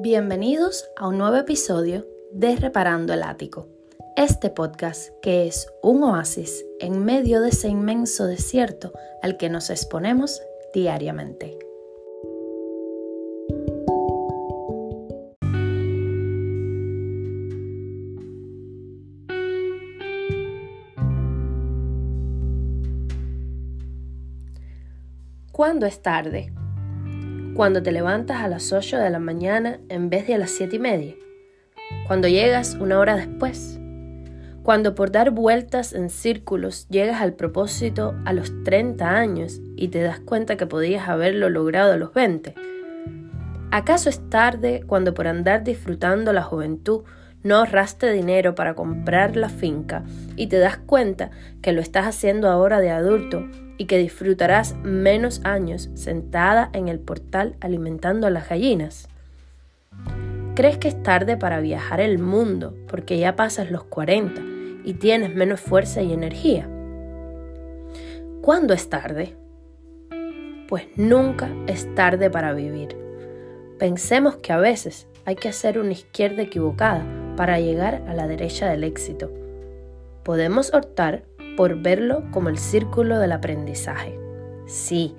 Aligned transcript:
Bienvenidos 0.00 0.88
a 0.96 1.08
un 1.08 1.18
nuevo 1.18 1.34
episodio 1.34 2.06
de 2.30 2.54
Reparando 2.54 3.12
el 3.14 3.24
Ático, 3.24 3.66
este 4.16 4.48
podcast 4.48 5.08
que 5.20 5.48
es 5.48 5.66
un 5.82 6.04
oasis 6.04 6.64
en 6.78 7.04
medio 7.04 7.40
de 7.40 7.48
ese 7.48 7.66
inmenso 7.66 8.26
desierto 8.26 8.92
al 9.22 9.36
que 9.36 9.48
nos 9.48 9.70
exponemos 9.70 10.40
diariamente. 10.72 11.58
¿Cuándo 25.50 25.86
es 25.86 26.00
tarde? 26.02 26.52
Cuando 27.58 27.82
te 27.82 27.90
levantas 27.90 28.36
a 28.36 28.46
las 28.46 28.72
8 28.72 28.98
de 28.98 29.10
la 29.10 29.18
mañana 29.18 29.80
en 29.88 30.10
vez 30.10 30.28
de 30.28 30.34
a 30.34 30.38
las 30.38 30.52
7 30.52 30.76
y 30.76 30.78
media. 30.78 31.14
Cuando 32.06 32.28
llegas 32.28 32.76
una 32.76 33.00
hora 33.00 33.16
después. 33.16 33.80
Cuando 34.62 34.94
por 34.94 35.10
dar 35.10 35.32
vueltas 35.32 35.92
en 35.92 36.08
círculos 36.08 36.86
llegas 36.88 37.20
al 37.20 37.32
propósito 37.32 38.14
a 38.26 38.32
los 38.32 38.52
30 38.62 39.10
años 39.10 39.60
y 39.74 39.88
te 39.88 40.00
das 40.02 40.20
cuenta 40.20 40.56
que 40.56 40.68
podías 40.68 41.08
haberlo 41.08 41.50
logrado 41.50 41.94
a 41.94 41.96
los 41.96 42.14
20. 42.14 42.54
¿Acaso 43.72 44.08
es 44.08 44.30
tarde 44.30 44.84
cuando 44.86 45.12
por 45.12 45.26
andar 45.26 45.64
disfrutando 45.64 46.32
la 46.32 46.44
juventud 46.44 47.02
no 47.42 47.56
ahorraste 47.56 48.12
dinero 48.12 48.54
para 48.54 48.74
comprar 48.74 49.34
la 49.34 49.48
finca 49.48 50.04
y 50.36 50.46
te 50.46 50.58
das 50.58 50.76
cuenta 50.76 51.32
que 51.60 51.72
lo 51.72 51.80
estás 51.80 52.06
haciendo 52.06 52.48
ahora 52.48 52.78
de 52.78 52.90
adulto 52.90 53.48
y 53.78 53.86
que 53.86 53.96
disfrutarás 53.96 54.76
menos 54.82 55.40
años 55.44 55.88
sentada 55.94 56.68
en 56.74 56.88
el 56.88 56.98
portal 56.98 57.56
alimentando 57.60 58.26
a 58.26 58.30
las 58.30 58.48
gallinas. 58.48 59.08
¿Crees 60.54 60.76
que 60.76 60.88
es 60.88 61.02
tarde 61.02 61.36
para 61.36 61.60
viajar 61.60 62.00
el 62.00 62.18
mundo 62.18 62.74
porque 62.88 63.16
ya 63.16 63.36
pasas 63.36 63.70
los 63.70 63.84
40 63.84 64.42
y 64.84 64.94
tienes 64.94 65.34
menos 65.34 65.60
fuerza 65.60 66.02
y 66.02 66.12
energía? 66.12 66.68
¿Cuándo 68.42 68.74
es 68.74 68.90
tarde? 68.90 69.36
Pues 70.68 70.86
nunca 70.96 71.48
es 71.68 71.94
tarde 71.94 72.28
para 72.28 72.52
vivir. 72.52 72.96
Pensemos 73.78 74.36
que 74.36 74.52
a 74.52 74.58
veces 74.58 75.06
hay 75.24 75.36
que 75.36 75.48
hacer 75.48 75.78
una 75.78 75.92
izquierda 75.92 76.42
equivocada 76.42 77.06
para 77.36 77.60
llegar 77.60 78.02
a 78.08 78.14
la 78.14 78.26
derecha 78.26 78.68
del 78.68 78.82
éxito. 78.82 79.30
Podemos 80.24 80.74
optar 80.74 81.22
por 81.58 81.82
verlo 81.82 82.22
como 82.30 82.50
el 82.50 82.56
círculo 82.56 83.18
del 83.18 83.32
aprendizaje. 83.32 84.16
Sí, 84.66 85.16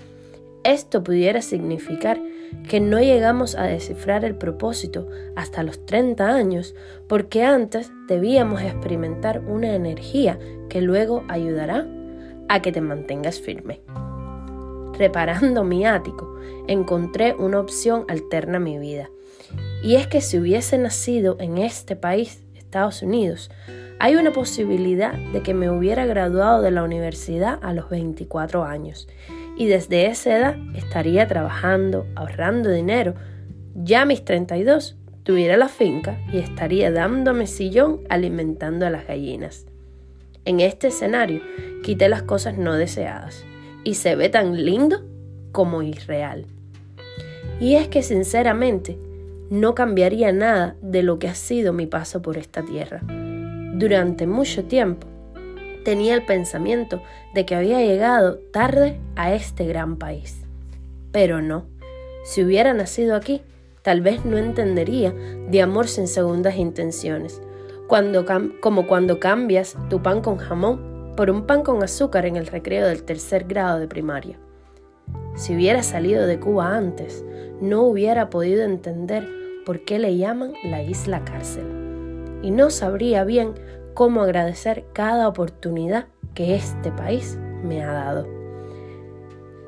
esto 0.64 1.04
pudiera 1.04 1.42
significar 1.42 2.18
que 2.70 2.80
no 2.80 3.02
llegamos 3.02 3.56
a 3.56 3.64
descifrar 3.64 4.24
el 4.24 4.36
propósito 4.36 5.10
hasta 5.36 5.64
los 5.64 5.86
30 5.86 6.34
años 6.34 6.76
porque 7.10 7.44
antes 7.44 7.92
debíamos 8.08 8.62
experimentar 8.62 9.42
una 9.42 9.76
energía 9.76 10.40
que 10.70 10.80
luego 10.80 11.26
ayudará 11.28 11.86
a 12.48 12.62
que 12.62 12.72
te 12.72 12.80
mantengas 12.80 13.42
firme. 13.42 13.82
Reparando 14.98 15.66
mi 15.66 15.86
ático, 15.86 16.40
encontré 16.68 17.36
una 17.36 17.60
opción 17.60 18.06
alterna 18.08 18.60
a 18.60 18.62
mi 18.62 18.80
vida. 18.80 19.10
Y 19.84 19.96
es 19.96 20.08
que 20.08 20.22
si 20.22 20.40
hubiese 20.40 20.78
nacido 20.78 21.36
en 21.42 21.58
este 21.58 21.98
país, 21.98 22.46
Estados 22.56 23.02
Unidos, 23.02 23.52
hay 24.00 24.16
una 24.16 24.32
posibilidad 24.32 25.14
de 25.14 25.42
que 25.42 25.54
me 25.54 25.70
hubiera 25.70 26.06
graduado 26.06 26.62
de 26.62 26.72
la 26.72 26.84
universidad 26.84 27.60
a 27.62 27.74
los 27.74 27.90
24 27.90 28.64
años 28.64 29.10
y 29.58 29.68
desde 29.68 30.06
esa 30.06 30.38
edad 30.38 30.56
estaría 30.74 31.28
trabajando, 31.28 32.08
ahorrando 32.16 32.72
dinero. 32.72 33.16
Ya 33.76 34.04
a 34.04 34.06
mis 34.06 34.24
32 34.24 34.96
tuviera 35.24 35.58
la 35.58 35.68
finca 35.68 36.18
y 36.32 36.38
estaría 36.38 36.92
dándome 36.92 37.46
sillón 37.46 38.00
alimentando 38.08 38.88
a 38.88 38.90
las 38.90 39.06
gallinas. 39.06 39.66
En 40.46 40.62
este 40.62 40.88
escenario 40.88 41.42
quité 41.84 42.08
las 42.08 42.24
cosas 42.24 42.58
no 42.58 42.76
deseadas 42.76 43.44
y 43.84 43.96
se 43.96 44.16
ve 44.16 44.30
tan 44.30 44.64
lindo 44.64 45.04
como 45.52 45.82
irreal. 45.82 46.46
Y 47.60 47.76
es 47.76 47.90
que 47.90 48.02
sinceramente 48.02 48.98
no 49.50 49.76
cambiaría 49.76 50.32
nada 50.32 50.78
de 50.82 51.04
lo 51.04 51.20
que 51.20 51.28
ha 51.28 51.36
sido 51.36 51.74
mi 51.74 51.86
paso 51.86 52.22
por 52.22 52.38
esta 52.38 52.64
tierra 52.64 53.02
durante 53.80 54.28
mucho 54.28 54.66
tiempo 54.66 55.08
tenía 55.86 56.14
el 56.14 56.26
pensamiento 56.26 57.02
de 57.34 57.46
que 57.46 57.56
había 57.56 57.80
llegado 57.80 58.38
tarde 58.52 59.00
a 59.16 59.34
este 59.34 59.66
gran 59.66 59.96
país. 59.96 60.42
Pero 61.14 61.42
no, 61.42 61.66
si 62.26 62.44
hubiera 62.44 62.74
nacido 62.74 63.16
aquí, 63.16 63.42
tal 63.82 64.02
vez 64.02 64.26
no 64.26 64.38
entendería 64.38 65.14
de 65.50 65.62
amor 65.62 65.88
sin 65.88 66.10
segundas 66.10 66.58
intenciones, 66.58 67.42
cuando 67.88 68.26
como 68.60 68.86
cuando 68.86 69.22
cambias 69.22 69.78
tu 69.90 70.04
pan 70.04 70.22
con 70.22 70.36
jamón 70.36 71.14
por 71.16 71.32
un 71.32 71.48
pan 71.48 71.64
con 71.64 71.82
azúcar 71.82 72.26
en 72.26 72.36
el 72.36 72.48
recreo 72.48 72.86
del 72.86 73.04
tercer 73.04 73.46
grado 73.46 73.80
de 73.80 73.88
primaria. 73.88 74.38
Si 75.36 75.56
hubiera 75.56 75.84
salido 75.84 76.28
de 76.28 76.40
Cuba 76.40 76.76
antes, 76.76 77.24
no 77.62 77.84
hubiera 77.84 78.30
podido 78.30 78.64
entender 78.64 79.26
por 79.66 79.86
qué 79.86 80.00
le 80.00 80.18
llaman 80.18 80.52
la 80.66 80.84
isla 80.84 81.24
cárcel 81.24 81.89
y 82.42 82.52
no 82.52 82.70
sabría 82.70 83.24
bien 83.24 83.54
cómo 83.94 84.22
agradecer 84.22 84.86
cada 84.94 85.28
oportunidad 85.28 86.08
que 86.34 86.56
este 86.56 86.92
país 86.92 87.38
me 87.64 87.84
ha 87.84 87.92
dado. 87.92 88.28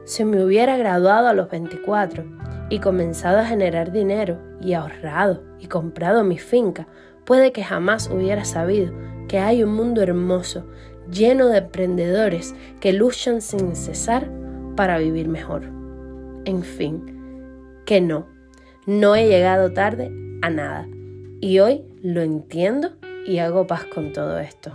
Si 0.05 0.25
me 0.25 0.43
hubiera 0.43 0.77
graduado 0.77 1.27
a 1.27 1.33
los 1.33 1.49
24 1.49 2.23
y 2.69 2.79
comenzado 2.79 3.39
a 3.39 3.45
generar 3.45 3.91
dinero 3.91 4.39
y 4.61 4.73
ahorrado 4.73 5.43
y 5.59 5.67
comprado 5.67 6.23
mi 6.23 6.37
finca, 6.37 6.87
puede 7.25 7.51
que 7.51 7.63
jamás 7.63 8.09
hubiera 8.09 8.45
sabido 8.45 8.93
que 9.27 9.39
hay 9.39 9.63
un 9.63 9.73
mundo 9.73 10.01
hermoso, 10.01 10.65
lleno 11.09 11.47
de 11.47 11.59
emprendedores 11.59 12.55
que 12.79 12.93
luchan 12.93 13.41
sin 13.41 13.75
cesar 13.75 14.29
para 14.75 14.97
vivir 14.97 15.27
mejor. 15.27 15.63
En 16.45 16.63
fin, 16.63 17.83
que 17.85 18.01
no, 18.01 18.27
no 18.87 19.15
he 19.15 19.27
llegado 19.27 19.71
tarde 19.73 20.11
a 20.41 20.49
nada 20.49 20.87
y 21.41 21.59
hoy 21.59 21.83
lo 22.03 22.21
entiendo 22.21 22.91
y 23.25 23.39
hago 23.39 23.67
paz 23.67 23.85
con 23.85 24.13
todo 24.13 24.39
esto. 24.39 24.71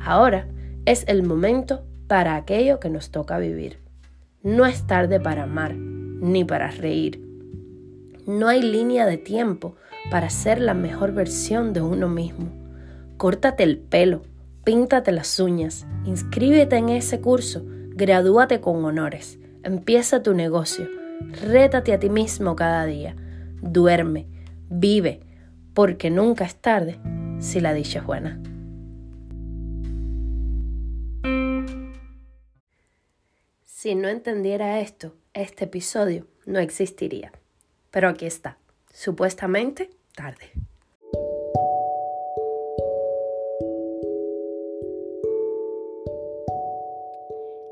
Ahora 0.00 0.46
es 0.86 1.04
el 1.08 1.24
momento 1.24 1.84
para 2.06 2.36
aquello 2.36 2.80
que 2.80 2.88
nos 2.88 3.10
toca 3.10 3.38
vivir. 3.38 3.78
No 4.42 4.64
es 4.64 4.86
tarde 4.86 5.20
para 5.20 5.42
amar 5.42 5.74
ni 5.74 6.44
para 6.44 6.70
reír. 6.70 7.20
No 8.26 8.48
hay 8.48 8.62
línea 8.62 9.06
de 9.06 9.18
tiempo 9.18 9.74
para 10.10 10.30
ser 10.30 10.60
la 10.60 10.74
mejor 10.74 11.12
versión 11.12 11.72
de 11.72 11.80
uno 11.80 12.08
mismo. 12.08 12.46
Córtate 13.16 13.64
el 13.64 13.78
pelo, 13.78 14.22
píntate 14.64 15.10
las 15.10 15.38
uñas, 15.40 15.86
inscríbete 16.04 16.76
en 16.76 16.88
ese 16.90 17.20
curso, 17.20 17.64
gradúate 17.66 18.60
con 18.60 18.84
honores, 18.84 19.38
empieza 19.64 20.22
tu 20.22 20.34
negocio, 20.34 20.88
rétate 21.42 21.92
a 21.92 21.98
ti 21.98 22.08
mismo 22.08 22.56
cada 22.56 22.84
día, 22.86 23.16
duerme, 23.60 24.26
vive, 24.68 25.20
porque 25.74 26.10
nunca 26.10 26.44
es 26.44 26.56
tarde 26.56 26.98
si 27.40 27.60
la 27.60 27.74
dicha 27.74 28.00
es 28.00 28.06
buena. 28.06 28.40
Si 33.64 33.94
no 33.94 34.08
entendiera 34.08 34.80
esto, 34.80 35.14
este 35.34 35.64
episodio 35.64 36.26
no 36.46 36.60
existiría. 36.60 37.32
Pero 37.90 38.08
aquí 38.08 38.26
está, 38.26 38.58
supuestamente 38.92 39.90
tarde. 40.14 40.52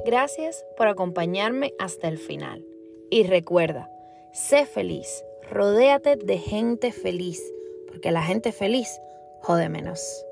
Gracias 0.05 0.65
por 0.77 0.89
acompañarme 0.89 1.72
hasta 1.78 2.09
el 2.09 2.19
final. 2.19 2.65
Y 3.10 3.25
recuerda, 3.25 3.89
sé 4.33 4.66
feliz, 4.66 5.25
rodéate 5.48 6.16
de 6.16 6.39
gente 6.39 6.91
feliz 6.91 7.41
porque 7.91 8.10
la 8.13 8.22
gente 8.22 8.53
feliz 8.53 9.01
jode 9.42 9.69
menos. 9.69 10.25